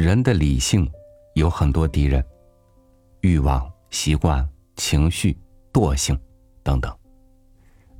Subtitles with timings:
[0.00, 0.90] 人的理性
[1.34, 2.24] 有很多敌人，
[3.20, 5.38] 欲望、习惯、情绪、
[5.74, 6.18] 惰性
[6.62, 6.90] 等等，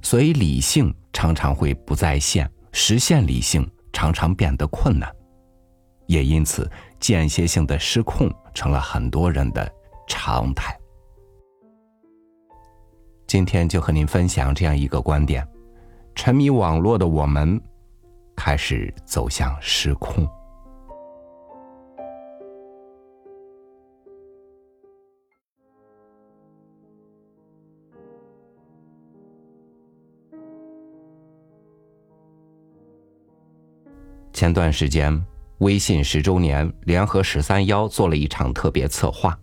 [0.00, 5.14] 所以理性常常会不在线，实现理性常常变得困难，
[6.06, 6.68] 也因此
[6.98, 9.70] 间歇性的失控成了很多人的
[10.08, 10.74] 常态。
[13.26, 15.46] 今天就和您分享这样一个观点：
[16.14, 17.60] 沉迷网络的我们，
[18.34, 20.26] 开始走向失控。
[34.32, 35.24] 前段时间，
[35.58, 39.38] 微信十周年联合十三幺做了一场特别策划，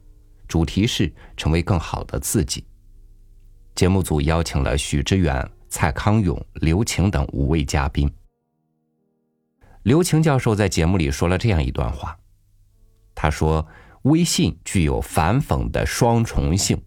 [0.48, 2.66] 主题是成为更好的自己。
[3.76, 8.12] 节目组邀请了许知远、蔡康永、刘晴等五位嘉宾。
[9.84, 12.18] 刘晴教授在节目里说了这样一段话，
[13.14, 13.66] 他说
[14.04, 16.82] ：“微信具有反讽的双重性，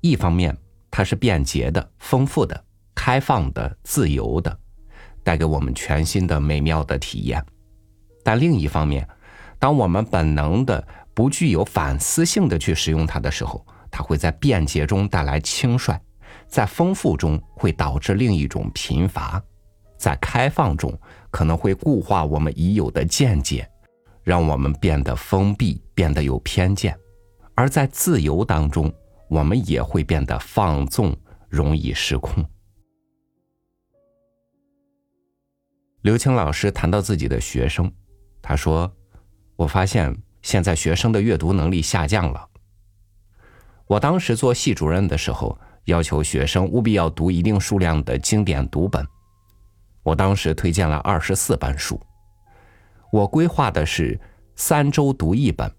[0.00, 0.54] 一方面
[0.90, 4.58] 它是便捷的、丰富的、开放的、自由的。”
[5.28, 7.44] 带给我们全新的美妙的体验，
[8.24, 9.06] 但另一方面，
[9.58, 16.00] 当我们本能的不具有反思性的去使用它的时候，它会在便捷中带来轻率，
[16.46, 19.38] 在丰富中会导致另一种贫乏，
[19.98, 20.98] 在开放中
[21.30, 23.68] 可能会固化我们已有的见解，
[24.22, 26.94] 让我们变得封闭，变得有偏见；
[27.54, 28.90] 而在自由当中，
[29.28, 31.14] 我们也会变得放纵，
[31.50, 32.42] 容易失控。
[36.08, 37.92] 刘青老师谈到自己的学生，
[38.40, 38.90] 他说
[39.56, 42.48] ：“我发现现在学生的阅读能力下降了。
[43.86, 49.06] 我当时做系主任的时候，要求学生务必要读一定数量的经典读本。
[50.02, 52.00] 我当时推荐了二十四本书，
[53.12, 54.18] 我规划的是
[54.56, 55.70] 三周读一本。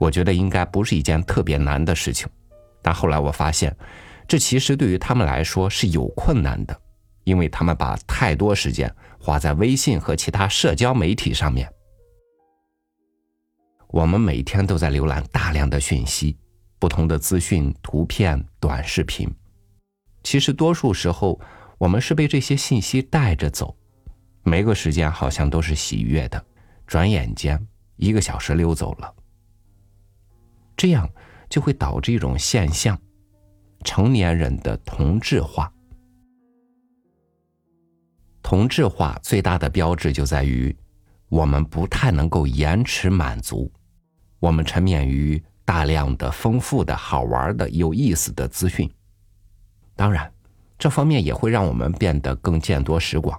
[0.00, 2.26] 我觉得应该不是一件特别难的事情，
[2.80, 3.76] 但后来我发现，
[4.26, 6.74] 这其实对于他们来说是有困难的。”
[7.26, 11.68] 因为他们把太多时间花在微信和其他社交媒体上面，
[13.88, 16.38] 我们每天都在浏览大量的讯息、
[16.78, 19.28] 不同的资讯、图片、短视频。
[20.22, 21.40] 其实多数时候，
[21.78, 23.76] 我们是被这些信息带着走，
[24.44, 26.46] 每个时间好像都是喜悦的，
[26.86, 27.60] 转眼间
[27.96, 29.12] 一个小时溜走了。
[30.76, 31.10] 这样
[31.50, 32.96] 就会导致一种现象：
[33.82, 35.72] 成年人的同质化。
[38.46, 40.72] 同质化最大的标志就在于，
[41.28, 43.68] 我们不太能够延迟满足，
[44.38, 48.88] 我们沉湎于大量的丰富的好玩的有意思的资讯。
[49.96, 50.32] 当然，
[50.78, 53.36] 这方面也会让我们变得更见多识广。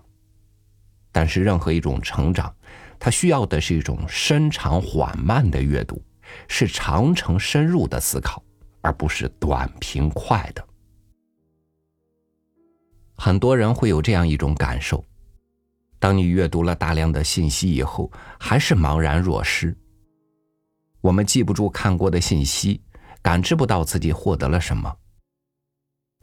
[1.14, 2.54] 但是，任何一种成长，
[3.00, 6.04] 它需要的是一种深长缓慢的阅读，
[6.50, 8.44] 是长程深入的思考，
[8.82, 10.68] 而不是短平快的。
[13.18, 15.04] 很多人会有这样一种感受：
[15.98, 19.76] 当你阅读了大量的信息以后，还是茫然若失。
[21.02, 22.80] 我们记不住看过的信息，
[23.22, 24.96] 感知不到自己获得了什么。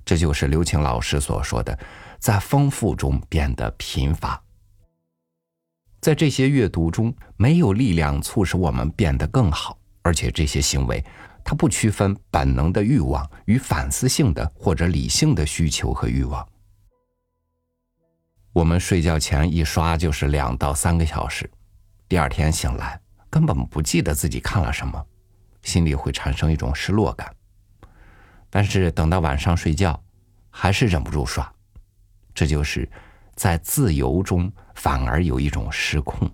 [0.05, 1.77] 这就是刘青老师所说的，
[2.21, 4.41] 在丰富中变得贫乏。
[6.00, 11.03] 在这些阅读中，没有力量促使我们变得更好，而且这些行为，
[11.43, 16.47] 它不区分本能的欲望与反思性的或者理性的需求和欲望。
[18.55, 21.51] 我们睡觉前一刷就是两到三个小时，
[22.09, 25.05] 第二天醒来根本不记得自己看了什么，
[25.63, 27.35] 心里会产生一种失落感。
[28.49, 30.01] 但是等到晚上睡觉，
[30.51, 31.53] 还是忍不住刷，
[32.33, 32.89] 这就是
[33.35, 36.31] 在自由中反而有一种失控。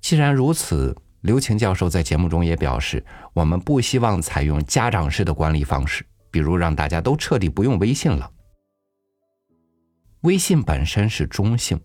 [0.00, 8.28] 既然如此，刘晴教授在节目中也表示，我们不希望采用家长式的管理方式，比如让大家都彻底不用微信了。
[10.22, 11.80] 微信本身是中性，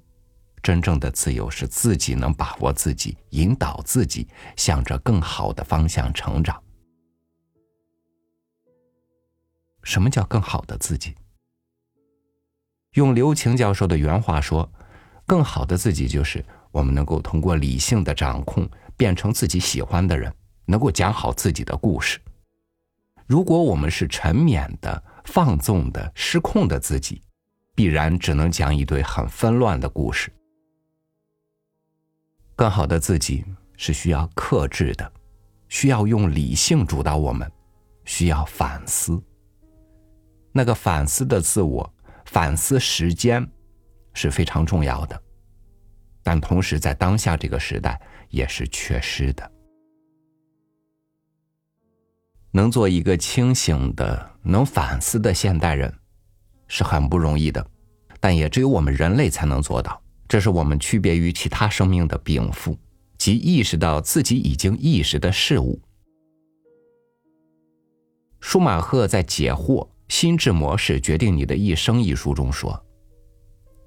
[0.61, 6.61] 真正的自由是自己能把握自己，引导自己向着更好的方向成长。
[9.81, 11.15] 什么叫更好的自己？
[12.93, 14.71] 用刘擎教授的原话说，
[15.25, 20.31] 更好的自己就是我们能够通过理性的掌控，变成自己喜欢的人，
[20.65, 22.19] 能够讲好自己的故事。
[23.25, 27.23] 如果我们是沉湎的、放纵的、失控的自己。
[27.77, 30.33] 必然只能讲一堆很纷乱的故事。
[32.55, 33.45] 更好的自己
[33.75, 35.13] 是需要克制的，
[35.69, 37.49] 需要用理性主导我们，
[38.03, 39.21] 需要反思。
[40.51, 41.93] 那个反思的自我，
[42.25, 43.47] 反思时间，
[44.11, 45.21] 是非常重要的，
[46.23, 49.51] 但同时在当下这个时代也是缺失的。
[52.49, 55.93] 能做一个清醒的、能反思的现代人，
[56.67, 57.65] 是很不容易的，
[58.19, 60.01] 但也只有我们人类才能做到。
[60.27, 62.77] 这是我们区别于其他生命的禀赋，
[63.17, 65.79] 即意识到自己已经意识的事物。
[68.39, 72.85] 舒马赫在《解惑：心智模式决定你的一生》一书中说：“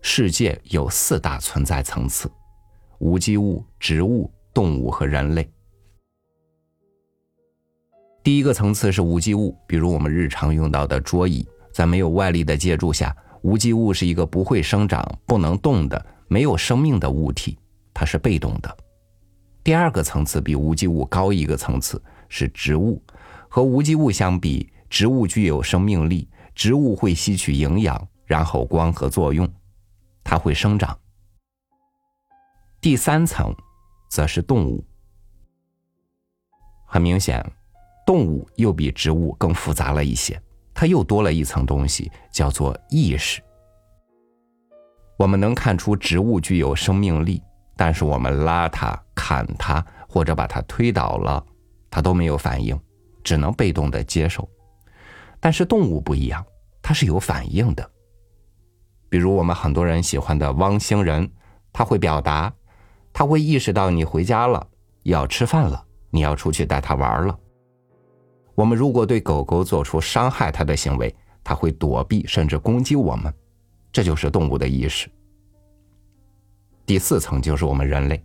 [0.03, 2.31] 世界有四大存在层次：
[2.99, 5.49] 无机物、植物、动物和人类。
[8.23, 11.47] 第一个层次是无机物，比如我们日常用到的桌椅，
[11.81, 17.59] 在没有外力的借助下，无机物是一个不会生长、不能动的。”没有生命的物体，
[17.95, 18.77] 它是被动的。
[19.65, 23.03] 第二个层次比无机物高一个层次是植物，
[23.49, 29.51] 和无机物相比，植物具有生命力，植物会吸取营养，然后光合作用，
[30.23, 30.95] 它会生长。
[32.79, 33.55] 第三层
[34.11, 34.85] 则是动物。
[36.85, 37.43] 很明显，
[38.07, 40.39] 动物又比植物更复杂了一些，
[40.75, 43.43] 它又多了一层东西，叫做意识。
[45.17, 47.43] 我们能看出植物具有生命力，
[47.77, 51.45] 但是我们拉它、砍它或者把它推倒了，
[51.91, 52.79] 它都没有反应，
[53.23, 54.49] 只能被动的接受。
[55.39, 56.45] 但是动物不一样，
[56.81, 57.91] 它是有反应的。
[59.09, 61.31] 比如我们很多人喜欢的汪星人，
[61.73, 62.53] 他会表达，
[63.13, 64.67] 他会意识到你回家了，
[65.03, 67.39] 要吃饭了，你要出去带它玩了。
[68.61, 73.33] 我们如果对狗狗做出伤害它的行为，它会躲避甚至攻击我们。
[73.91, 75.09] 这就是动物的意识。
[76.85, 78.23] 第四层就是我们人类，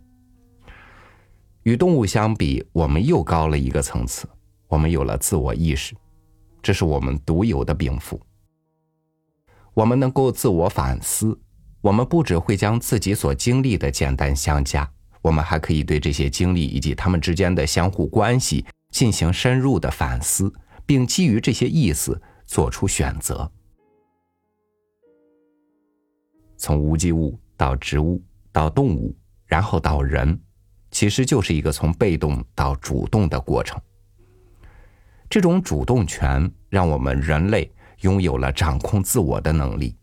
[1.62, 4.28] 与动物相比，我们又高了一个层次。
[4.68, 5.94] 我们有了自我意识，
[6.60, 8.20] 这是我们独有的禀赋。
[9.72, 11.34] 我们能够自我反思，
[11.80, 14.86] 我们不只会将自己所经历的简单相加，
[15.22, 18.66] 我们还可以对这些经历以及他们之间的相互关系
[18.96, 20.50] 进行深入的反思，
[20.86, 23.52] 并基于这些意思做出选择。
[26.56, 29.14] 从无机物到植物到动物，
[29.44, 30.40] 然后到人，
[30.90, 33.78] 其实就是一个从被动到主动的过程。
[35.28, 37.70] 这种主动权让我们人类
[38.00, 39.94] 拥有了掌控自我的能力。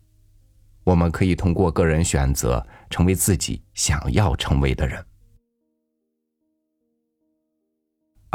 [0.84, 5.04] 我们可以通过个人选择，成为自己想要成为的人。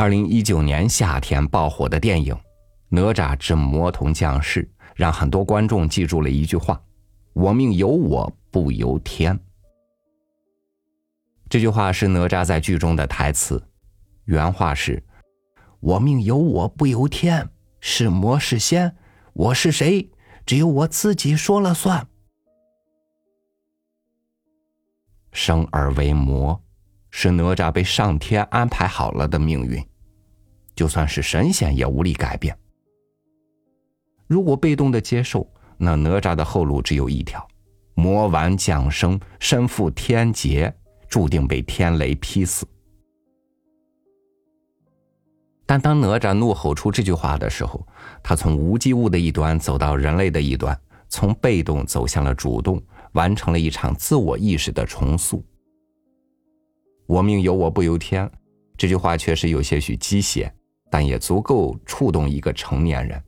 [0.01, 2.33] 二零一九年夏天爆火的电影
[2.89, 4.63] 《哪吒之魔童降世》，
[4.95, 6.81] 让很多观众记住了一句话。
[7.33, 9.37] 我命由我不由天。
[11.49, 13.61] 这句话是哪吒在剧中的台词，
[14.27, 15.03] 原话是
[15.81, 17.51] ：“我命由我不由天，
[17.81, 18.95] 是魔是仙，
[19.33, 20.09] 我是谁，
[20.47, 22.07] 只有我自己说了算。”
[25.33, 26.63] 生而为魔，
[27.11, 29.85] 是哪吒被上天安排好了的命运，
[30.79, 32.57] 就算是神仙也无力改变。
[34.29, 35.45] 如果被动的接受。
[35.81, 37.47] 那哪吒的后路只有一条：
[37.95, 40.75] 魔丸降生，身负天劫，
[41.09, 42.67] 注定被天雷劈死。
[45.65, 47.87] 但当哪吒怒吼出这句话的时候，
[48.25, 50.77] 他从无机物的一端走到人类的一端，
[51.09, 55.41] 从被动走向了主动，完成了一场自我意识的重塑。
[57.07, 58.29] 我命由我不由天，
[58.77, 60.53] 这句话确实有些许鸡血，
[60.91, 63.23] 但也足够触动一个成年人。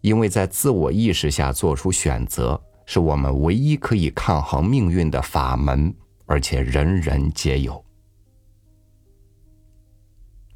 [0.00, 5.92] 因为在自我意识下做出选择，是我们唯一可以抗衡命运的法门，
[6.26, 7.84] 而且人人皆有。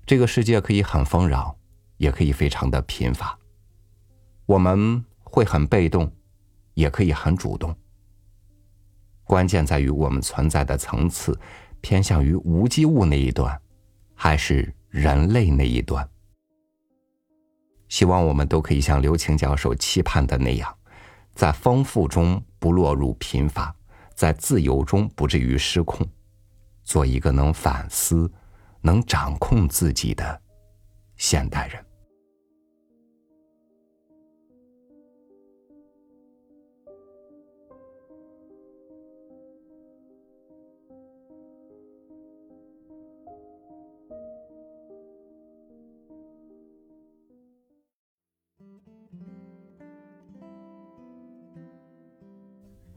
[0.07, 1.57] 这个世界可以很丰饶，
[1.97, 3.37] 也可以非常的贫乏。
[4.47, 6.11] 我们会很被动，
[6.75, 7.75] 也可以很主动。
[9.25, 11.39] 关键在于我们存在的层次，
[11.81, 13.61] 偏向于无机物那一端，
[14.15, 16.09] 还是人类那一端。
[17.93, 20.75] 希望我们都可以像刘擎教授期盼的那样，
[21.35, 23.77] 在丰富中不落入贫乏，
[24.15, 26.09] 在自由中不至于失控，
[26.83, 28.33] 做一个能反思、
[28.81, 30.41] 能掌控自己的
[31.19, 31.85] 现代人。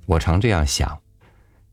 [0.05, 1.01] 我常这样想，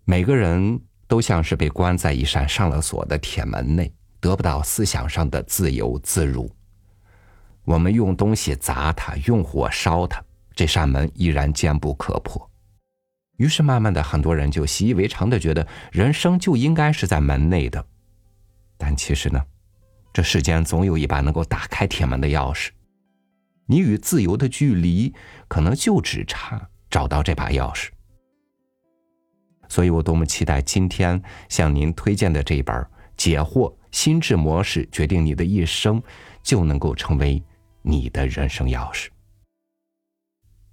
[0.05, 6.51] 每个人都像是被关在一扇上了锁的铁门内，得不到思想上的自由自如。
[7.65, 10.23] 我们用东西砸它，用火烧它，
[10.55, 12.51] 这扇门依然坚不可破。
[13.37, 17.85] 于是慢慢的，很多人就习以为常的觉得人生就应该是在门内的。
[18.79, 19.45] 但其实呢，
[20.13, 22.71] 这世间总有一把能够打开铁门的钥匙，
[23.67, 25.15] 你与自由的距离
[25.49, 27.91] 可能就只差找到这把钥匙。
[29.73, 32.77] 所以我多么期待今天向您推荐的这一本
[33.17, 35.99] 《解惑心智模式决定你的一生》，
[36.43, 37.43] 就能够成为
[37.81, 39.09] 你的人生钥匙。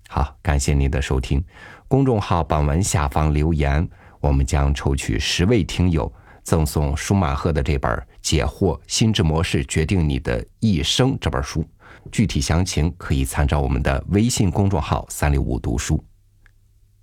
[0.09, 1.41] 好，感谢您的收听。
[1.87, 3.89] 公众号本文下方留言，
[4.19, 6.11] 我们将抽取十位听友
[6.43, 7.89] 赠送舒马赫的这本
[8.21, 11.65] 《解惑心智模式决定你的一生》这本书。
[12.11, 16.03] 具体详情可以参照我们的微信公众号“三六五读书”。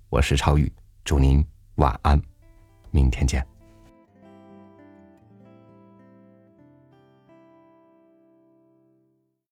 [0.09, 0.71] 我是超宇，
[1.03, 1.43] 祝您
[1.77, 2.19] 晚安，
[2.91, 3.56] 明天见。